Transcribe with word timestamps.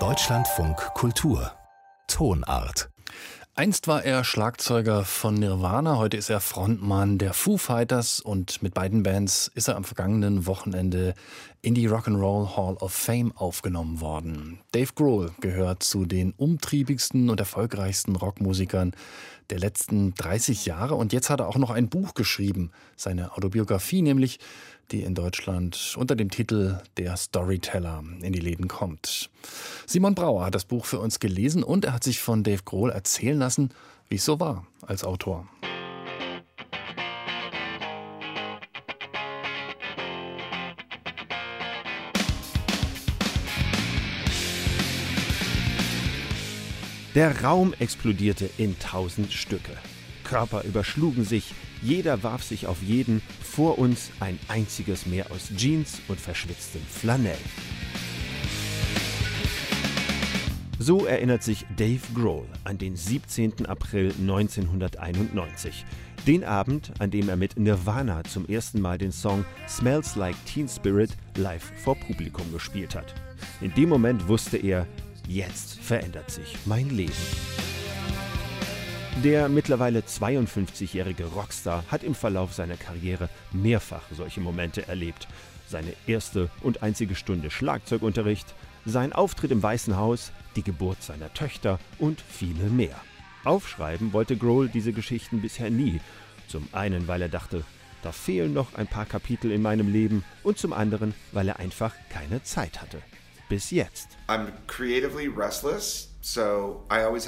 Deutschlandfunk 0.00 0.76
Kultur 0.94 1.52
Tonart 2.08 2.90
Einst 3.54 3.86
war 3.86 4.04
er 4.04 4.24
Schlagzeuger 4.24 5.04
von 5.04 5.34
Nirvana, 5.34 5.96
heute 5.96 6.16
ist 6.16 6.28
er 6.28 6.40
Frontmann 6.40 7.18
der 7.18 7.32
Foo 7.34 7.56
Fighters 7.56 8.18
und 8.18 8.64
mit 8.64 8.74
beiden 8.74 9.04
Bands 9.04 9.46
ist 9.54 9.68
er 9.68 9.76
am 9.76 9.84
vergangenen 9.84 10.44
Wochenende 10.48 11.14
in 11.62 11.76
die 11.76 11.88
Rock'n'Roll 11.88 12.56
Hall 12.56 12.74
of 12.74 12.92
Fame 12.92 13.30
aufgenommen 13.36 14.00
worden. 14.00 14.58
Dave 14.72 14.90
Grohl 14.96 15.30
gehört 15.40 15.84
zu 15.84 16.04
den 16.04 16.32
umtriebigsten 16.32 17.30
und 17.30 17.38
erfolgreichsten 17.38 18.16
Rockmusikern 18.16 18.90
der 19.50 19.60
letzten 19.60 20.14
30 20.14 20.66
Jahre 20.66 20.96
und 20.96 21.12
jetzt 21.12 21.30
hat 21.30 21.38
er 21.38 21.46
auch 21.46 21.58
noch 21.58 21.70
ein 21.70 21.88
Buch 21.88 22.14
geschrieben, 22.14 22.72
seine 22.96 23.36
Autobiografie 23.36 24.02
nämlich 24.02 24.40
die 24.90 25.02
in 25.02 25.14
Deutschland 25.14 25.94
unter 25.96 26.16
dem 26.16 26.30
Titel 26.30 26.78
Der 26.96 27.16
Storyteller 27.16 28.02
in 28.22 28.32
die 28.32 28.40
Läden 28.40 28.68
kommt. 28.68 29.30
Simon 29.86 30.14
Brauer 30.14 30.44
hat 30.46 30.54
das 30.54 30.64
Buch 30.64 30.84
für 30.84 30.98
uns 30.98 31.20
gelesen 31.20 31.62
und 31.62 31.84
er 31.84 31.92
hat 31.92 32.04
sich 32.04 32.20
von 32.20 32.42
Dave 32.42 32.62
Grohl 32.64 32.90
erzählen 32.90 33.38
lassen, 33.38 33.70
wie 34.08 34.16
es 34.16 34.24
so 34.24 34.40
war 34.40 34.66
als 34.86 35.04
Autor. 35.04 35.48
Der 47.14 47.42
Raum 47.44 47.72
explodierte 47.78 48.50
in 48.58 48.76
tausend 48.80 49.32
Stücke. 49.32 49.70
Körper 50.24 50.64
überschlugen 50.64 51.24
sich, 51.24 51.54
jeder 51.84 52.22
warf 52.22 52.42
sich 52.42 52.66
auf 52.66 52.82
jeden, 52.82 53.20
vor 53.42 53.78
uns 53.78 54.10
ein 54.18 54.38
einziges 54.48 55.06
Meer 55.06 55.30
aus 55.30 55.50
Jeans 55.56 56.00
und 56.08 56.18
verschwitztem 56.18 56.82
Flanell. 56.82 57.38
So 60.78 61.06
erinnert 61.06 61.42
sich 61.42 61.64
Dave 61.76 62.00
Grohl 62.14 62.46
an 62.64 62.78
den 62.78 62.96
17. 62.96 63.66
April 63.66 64.12
1991. 64.18 65.84
Den 66.26 66.42
Abend, 66.42 66.92
an 66.98 67.10
dem 67.10 67.28
er 67.28 67.36
mit 67.36 67.58
Nirvana 67.58 68.24
zum 68.24 68.46
ersten 68.46 68.80
Mal 68.80 68.98
den 68.98 69.12
Song 69.12 69.44
Smells 69.68 70.16
Like 70.16 70.36
Teen 70.46 70.68
Spirit 70.68 71.10
live 71.36 71.70
vor 71.82 71.96
Publikum 71.96 72.50
gespielt 72.50 72.94
hat. 72.94 73.14
In 73.60 73.72
dem 73.74 73.90
Moment 73.90 74.26
wusste 74.26 74.56
er, 74.56 74.86
jetzt 75.28 75.78
verändert 75.78 76.30
sich 76.30 76.56
mein 76.64 76.88
Leben. 76.90 77.12
Der 79.22 79.48
mittlerweile 79.48 80.00
52-jährige 80.00 81.26
Rockstar 81.26 81.84
hat 81.88 82.02
im 82.02 82.14
Verlauf 82.14 82.52
seiner 82.52 82.76
Karriere 82.76 83.28
mehrfach 83.52 84.02
solche 84.10 84.40
Momente 84.40 84.88
erlebt. 84.88 85.28
Seine 85.68 85.94
erste 86.06 86.50
und 86.62 86.82
einzige 86.82 87.14
Stunde 87.14 87.50
Schlagzeugunterricht, 87.50 88.54
sein 88.84 89.12
Auftritt 89.12 89.52
im 89.52 89.62
Weißen 89.62 89.96
Haus, 89.96 90.32
die 90.56 90.62
Geburt 90.62 91.02
seiner 91.02 91.32
Töchter 91.32 91.78
und 91.98 92.20
viele 92.20 92.64
mehr. 92.64 93.00
Aufschreiben 93.44 94.12
wollte 94.12 94.36
Grohl 94.36 94.68
diese 94.68 94.92
Geschichten 94.92 95.40
bisher 95.40 95.70
nie. 95.70 96.00
Zum 96.48 96.68
einen, 96.72 97.06
weil 97.08 97.22
er 97.22 97.28
dachte, 97.28 97.62
da 98.02 98.12
fehlen 98.12 98.52
noch 98.52 98.74
ein 98.74 98.88
paar 98.88 99.06
Kapitel 99.06 99.52
in 99.52 99.62
meinem 99.62 99.90
Leben 99.90 100.24
und 100.42 100.58
zum 100.58 100.72
anderen, 100.72 101.14
weil 101.32 101.48
er 101.48 101.60
einfach 101.60 101.94
keine 102.10 102.42
Zeit 102.42 102.82
hatte. 102.82 102.98
Bis 103.54 103.70
jetzt. 103.70 104.08
I'm 104.26 104.48
creatively 104.66 105.28
restless 105.28 106.08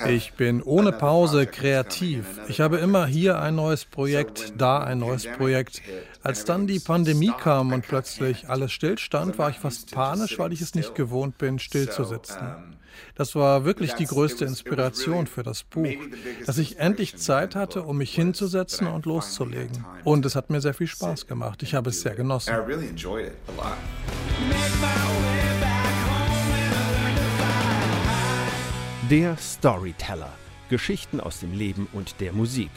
ich 0.08 0.32
bin 0.32 0.62
ohne 0.62 0.90
Pause 0.90 1.46
kreativ. 1.46 2.40
Ich 2.48 2.62
habe 2.62 2.78
immer 2.78 3.06
hier 3.06 3.38
ein 3.38 3.54
neues 3.54 3.84
Projekt, 3.84 4.54
da 4.56 4.82
ein 4.82 5.00
neues 5.00 5.26
Projekt. 5.26 5.82
Als 6.22 6.46
dann 6.46 6.66
die 6.66 6.80
Pandemie 6.80 7.32
kam 7.38 7.74
und 7.74 7.86
plötzlich 7.86 8.48
alles 8.48 8.72
stillstand, 8.72 9.36
war 9.38 9.50
ich 9.50 9.58
fast 9.58 9.92
panisch, 9.92 10.38
weil 10.38 10.54
ich 10.54 10.62
es 10.62 10.74
nicht 10.74 10.94
gewohnt 10.94 11.36
bin, 11.36 11.58
stillzusitzen. 11.58 12.38
Das 13.14 13.34
war 13.34 13.66
wirklich 13.66 13.92
die 13.92 14.06
größte 14.06 14.46
Inspiration 14.46 15.26
für 15.26 15.42
das 15.42 15.62
Buch, 15.62 15.92
dass 16.46 16.56
ich 16.56 16.78
endlich 16.78 17.18
Zeit 17.18 17.54
hatte, 17.54 17.82
um 17.82 17.98
mich 17.98 18.14
hinzusetzen 18.14 18.86
und 18.86 19.04
loszulegen. 19.04 19.84
Und 20.04 20.24
es 20.24 20.34
hat 20.34 20.48
mir 20.48 20.62
sehr 20.62 20.74
viel 20.74 20.86
Spaß 20.86 21.26
gemacht. 21.26 21.62
Ich 21.62 21.74
habe 21.74 21.90
es 21.90 22.00
sehr 22.00 22.14
genossen. 22.14 22.54
Der 29.10 29.36
Storyteller. 29.36 30.32
Geschichten 30.68 31.20
aus 31.20 31.38
dem 31.38 31.52
Leben 31.52 31.86
und 31.92 32.20
der 32.20 32.32
Musik. 32.32 32.72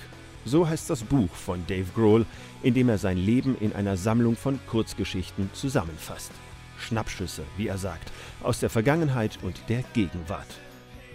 So 0.46 0.68
heißt 0.68 0.88
das 0.88 1.02
Buch 1.02 1.34
von 1.34 1.66
Dave 1.66 1.88
Grohl, 1.96 2.24
in 2.62 2.76
dem 2.76 2.88
er 2.88 3.00
sein 3.00 3.18
Leben 3.18 3.58
in 3.60 3.74
einer 3.74 3.98
Sammlung 3.98 4.36
von 4.36 4.60
Kurzgeschichten 4.68 5.50
zusammenfasst. 5.54 6.32
Schnappschüsse, 6.78 7.42
wie 7.58 7.66
er 7.66 7.80
sagt, 7.80 8.12
aus 8.44 8.60
der 8.60 8.70
Vergangenheit 8.70 9.40
und 9.42 9.60
der 9.70 9.84
Gegenwart. 9.94 10.60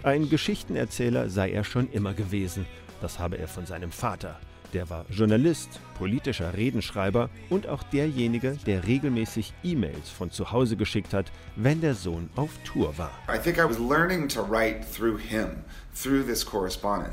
Ein 0.03 0.29
Geschichtenerzähler 0.29 1.29
sei 1.29 1.51
er 1.51 1.63
schon 1.63 1.89
immer 1.91 2.13
gewesen, 2.13 2.65
das 2.99 3.17
habe 3.17 3.37
er 3.37 3.47
von 3.47 3.65
seinem 3.65 3.91
Vater. 3.93 4.37
Der 4.75 4.89
war 4.89 5.05
Journalist, 5.09 5.79
politischer 5.97 6.53
Redenschreiber 6.53 7.29
und 7.49 7.65
auch 7.65 7.81
derjenige, 7.81 8.57
der 8.65 8.85
regelmäßig 8.85 9.53
E-Mails 9.63 10.09
von 10.09 10.31
zu 10.31 10.51
Hause 10.51 10.75
geschickt 10.75 11.13
hat, 11.13 11.31
wenn 11.55 11.79
der 11.79 11.95
Sohn 11.95 12.29
auf 12.35 12.49
Tour 12.65 12.97
war. 12.97 13.11
I 13.33 13.39
think 13.41 13.57
I 13.57 13.63
was 13.63 13.79
learning 13.79 14.27
to 14.27 14.41
write 14.41 14.81
through 14.93 15.17
him. 15.17 15.63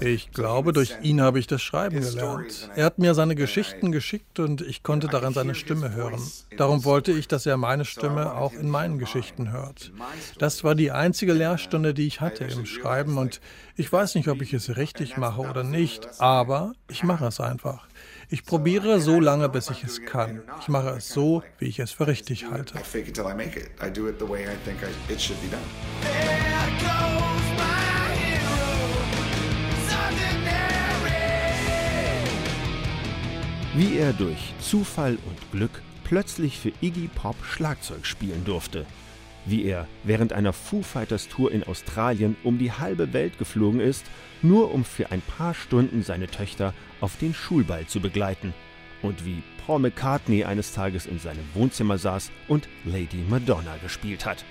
Ich 0.00 0.32
glaube, 0.32 0.72
durch 0.72 0.96
ihn 1.02 1.20
habe 1.20 1.38
ich 1.38 1.46
das 1.46 1.62
Schreiben 1.62 2.00
gelernt. 2.00 2.70
Er 2.74 2.84
hat 2.84 2.98
mir 2.98 3.14
seine 3.14 3.34
Geschichten 3.34 3.92
geschickt 3.92 4.40
und 4.40 4.60
ich 4.60 4.82
konnte 4.82 5.06
darin 5.06 5.32
seine 5.32 5.54
Stimme 5.54 5.94
hören. 5.94 6.20
Darum 6.56 6.84
wollte 6.84 7.12
ich, 7.12 7.28
dass 7.28 7.46
er 7.46 7.56
meine 7.56 7.84
Stimme 7.84 8.34
auch 8.34 8.52
in 8.52 8.68
meinen 8.68 8.98
Geschichten 8.98 9.52
hört. 9.52 9.92
Das 10.38 10.64
war 10.64 10.74
die 10.74 10.90
einzige 10.90 11.32
Lehrstunde, 11.32 11.94
die 11.94 12.06
ich 12.06 12.20
hatte 12.20 12.44
im 12.44 12.66
Schreiben 12.66 13.18
und 13.18 13.40
ich 13.76 13.90
weiß 13.90 14.16
nicht, 14.16 14.28
ob 14.28 14.42
ich 14.42 14.52
es 14.52 14.76
richtig 14.76 15.16
mache 15.16 15.40
oder 15.42 15.64
nicht, 15.64 16.08
aber 16.20 16.74
ich 16.88 17.04
mache 17.04 17.26
es 17.26 17.40
einfach. 17.40 17.86
Ich 18.28 18.44
probiere 18.44 19.00
so 19.00 19.20
lange, 19.20 19.48
bis 19.48 19.70
ich 19.70 19.84
es 19.84 20.04
kann. 20.04 20.42
Ich 20.60 20.68
mache 20.68 20.90
es 20.96 21.08
so, 21.08 21.42
wie 21.58 21.66
ich 21.66 21.78
es 21.78 21.92
für 21.92 22.06
richtig 22.06 22.50
halte. 22.50 22.74
Wie 33.74 33.96
er 33.96 34.12
durch 34.12 34.52
Zufall 34.60 35.16
und 35.26 35.50
Glück 35.50 35.82
plötzlich 36.04 36.58
für 36.58 36.72
Iggy 36.82 37.08
Pop 37.08 37.36
Schlagzeug 37.42 38.04
spielen 38.04 38.44
durfte, 38.44 38.84
wie 39.46 39.64
er 39.64 39.88
während 40.04 40.34
einer 40.34 40.52
Foo 40.52 40.82
Fighters 40.82 41.28
Tour 41.28 41.50
in 41.50 41.64
Australien 41.64 42.36
um 42.44 42.58
die 42.58 42.70
halbe 42.70 43.14
Welt 43.14 43.38
geflogen 43.38 43.80
ist, 43.80 44.04
nur 44.42 44.74
um 44.74 44.84
für 44.84 45.10
ein 45.10 45.22
paar 45.22 45.54
Stunden 45.54 46.02
seine 46.02 46.26
Töchter 46.26 46.74
auf 47.00 47.16
den 47.16 47.32
Schulball 47.32 47.86
zu 47.86 48.00
begleiten, 48.00 48.52
und 49.00 49.24
wie 49.24 49.42
Paul 49.66 49.80
McCartney 49.80 50.44
eines 50.44 50.72
Tages 50.72 51.06
in 51.06 51.18
seinem 51.18 51.44
Wohnzimmer 51.54 51.96
saß 51.96 52.30
und 52.48 52.68
Lady 52.84 53.24
Madonna 53.28 53.76
gespielt 53.82 54.26
hat. 54.26 54.44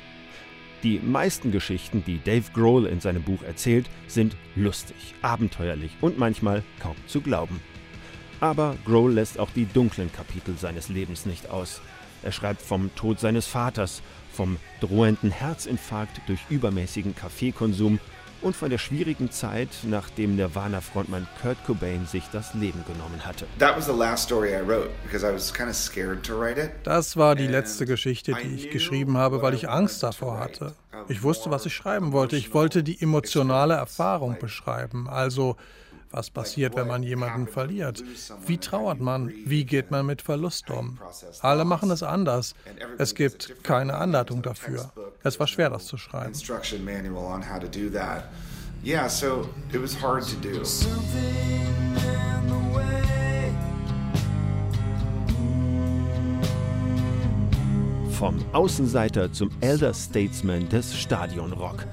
Die 0.83 0.99
meisten 0.99 1.51
Geschichten, 1.51 2.03
die 2.05 2.19
Dave 2.23 2.51
Grohl 2.53 2.87
in 2.87 2.99
seinem 2.99 3.21
Buch 3.21 3.43
erzählt, 3.43 3.87
sind 4.07 4.35
lustig, 4.55 5.13
abenteuerlich 5.21 5.91
und 6.01 6.17
manchmal 6.17 6.63
kaum 6.79 6.95
zu 7.05 7.21
glauben. 7.21 7.61
Aber 8.41 8.75
Grohl 8.85 9.13
lässt 9.13 9.39
auch 9.39 9.51
die 9.55 9.65
dunklen 9.65 10.11
Kapitel 10.11 10.57
seines 10.57 10.89
Lebens 10.89 11.25
nicht 11.25 11.49
aus. 11.49 11.79
Er 12.23 12.31
schreibt 12.31 12.61
vom 12.61 12.93
Tod 12.95 13.19
seines 13.19 13.47
Vaters, 13.47 14.01
vom 14.33 14.57
drohenden 14.79 15.31
Herzinfarkt 15.31 16.21
durch 16.27 16.39
übermäßigen 16.49 17.15
Kaffeekonsum 17.15 17.99
und 18.41 18.55
von 18.55 18.71
der 18.71 18.79
schwierigen 18.79 19.29
Zeit, 19.29 19.69
nachdem 19.83 20.35
Nirvana-Frontmann 20.35 21.27
Kurt 21.41 21.63
Cobain 21.65 22.07
sich 22.07 22.23
das 22.31 22.55
Leben 22.55 22.83
genommen 22.85 23.23
hatte. 23.23 23.45
Das 26.83 27.17
war 27.17 27.35
die 27.35 27.47
letzte 27.47 27.85
Geschichte, 27.85 28.33
die 28.43 28.55
ich 28.55 28.71
geschrieben 28.71 29.17
habe, 29.17 29.43
weil 29.43 29.53
ich 29.53 29.69
Angst 29.69 30.01
davor 30.01 30.39
hatte. 30.39 30.73
Ich 31.07 31.21
wusste, 31.21 31.51
was 31.51 31.67
ich 31.67 31.75
schreiben 31.75 32.11
wollte. 32.11 32.35
Ich 32.35 32.53
wollte 32.53 32.83
die 32.83 32.99
emotionale 32.99 33.75
Erfahrung 33.75 34.37
beschreiben, 34.39 35.07
also 35.07 35.55
was 36.11 36.29
passiert, 36.29 36.75
wenn 36.75 36.87
man 36.87 37.03
jemanden 37.03 37.47
verliert? 37.47 38.03
Wie 38.45 38.57
trauert 38.57 38.99
man? 38.99 39.29
Wie 39.45 39.65
geht 39.65 39.91
man 39.91 40.05
mit 40.05 40.21
Verlust 40.21 40.69
um? 40.69 40.99
Alle 41.41 41.65
machen 41.65 41.91
es 41.91 42.03
anders. 42.03 42.53
Es 42.97 43.15
gibt 43.15 43.63
keine 43.63 43.95
Anleitung 43.95 44.41
dafür. 44.41 44.91
Es 45.23 45.39
war 45.39 45.47
schwer, 45.47 45.69
das 45.69 45.85
zu 45.85 45.97
schreiben. 45.97 46.33
Yeah, 48.83 49.07
so 49.07 49.47
it 49.71 49.79
was 49.79 49.93
hard 49.93 50.23
to 50.23 50.35
do. 50.37 50.63
Vom 58.11 58.43
Außenseiter 58.53 59.31
zum 59.31 59.51
Elder 59.61 59.93
Statesman 59.93 60.67
des 60.69 60.95
Stadionrock. 60.95 61.85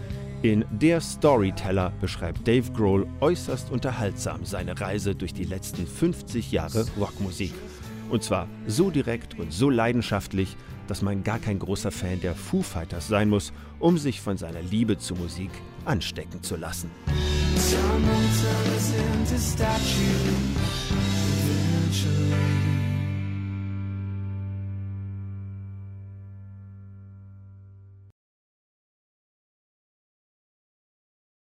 In 0.43 0.65
Der 0.71 1.01
Storyteller 1.01 1.93
beschreibt 2.01 2.47
Dave 2.47 2.71
Grohl 2.71 3.09
äußerst 3.21 3.73
unterhaltsam 3.73 4.45
seine 4.45 4.81
Reise 4.81 5.17
durch 5.17 5.35
die 5.35 5.43
letzten 5.43 5.85
50 5.85 6.53
Jahre 6.53 6.87
Rockmusik. 6.97 7.53
Und 8.09 8.23
zwar 8.23 8.47
so 8.69 8.91
direkt 8.91 9.37
und 9.37 9.53
so 9.53 9.69
leidenschaftlich, 9.69 10.57
dass 10.87 11.03
man 11.03 11.25
gar 11.25 11.41
kein 11.41 11.59
großer 11.59 11.91
Fan 11.91 12.21
der 12.21 12.37
Foo 12.37 12.63
Fighters 12.63 13.09
sein 13.09 13.29
muss, 13.29 13.53
um 13.81 13.99
sich 13.99 14.21
von 14.21 14.37
seiner 14.37 14.63
Liebe 14.63 14.97
zur 14.97 15.19
Musik 15.19 15.51
anstecken 15.85 16.41
zu 16.41 16.55
lassen. 16.55 16.89
Someone 17.57 18.09
statue. 19.37 20.69